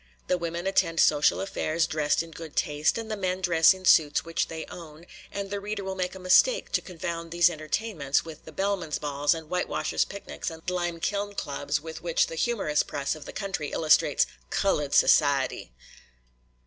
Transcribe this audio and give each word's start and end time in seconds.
The 0.25 0.37
women 0.39 0.65
attend 0.65 0.99
social 0.99 1.39
affairs 1.41 1.85
dressed 1.85 2.23
in 2.23 2.31
good 2.31 2.55
taste, 2.55 2.97
and 2.97 3.11
the 3.11 3.15
men 3.15 3.37
in 3.37 3.41
dress 3.43 3.75
suits 3.87 4.25
which 4.25 4.47
they 4.47 4.65
own; 4.65 5.05
and 5.31 5.51
the 5.51 5.59
reader 5.59 5.83
will 5.83 5.93
make 5.93 6.15
a 6.15 6.19
mistake 6.19 6.71
to 6.71 6.81
confound 6.81 7.29
these 7.29 7.51
entertainments 7.51 8.25
with 8.25 8.43
the 8.45 8.51
"Bellman's 8.51 8.97
Balls" 8.97 9.35
and 9.35 9.45
"Whitewashers' 9.47 10.05
Picnics" 10.05 10.49
and 10.49 10.67
"Lime 10.67 10.99
kiln 10.99 11.35
Clubs" 11.35 11.79
with 11.81 12.01
which 12.01 12.25
the 12.25 12.33
humorous 12.35 12.81
press 12.81 13.13
of 13.13 13.25
the 13.25 13.31
country 13.31 13.71
illustrates 13.71 14.25
"Cullud 14.49 14.93
Sassiety." 14.95 15.71